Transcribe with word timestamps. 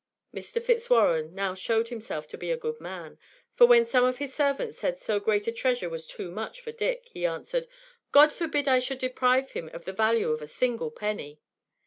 Mr. 0.33 0.59
Fitzwarren 0.59 1.35
now 1.35 1.53
showed 1.53 1.89
himself 1.89 2.27
to 2.27 2.35
be 2.35 2.49
a 2.49 2.57
good 2.57 2.81
man; 2.81 3.19
for 3.53 3.67
when 3.67 3.85
some 3.85 4.03
of 4.03 4.17
his 4.17 4.33
servants 4.33 4.79
said 4.79 4.97
so 4.99 5.19
great 5.19 5.45
a 5.45 5.51
treasure 5.51 5.89
was 5.91 6.07
too 6.07 6.31
much 6.31 6.59
for 6.59 6.71
Dick, 6.71 7.09
he 7.09 7.23
answered: 7.23 7.67
"God 8.11 8.31
forbid 8.33 8.67
I 8.67 8.79
should 8.79 8.97
deprive 8.97 9.51
him 9.51 9.69
of 9.73 9.85
the 9.85 9.93
value 9.93 10.31
of 10.31 10.41
a 10.41 10.47
single 10.47 10.89
penny." 10.89 11.39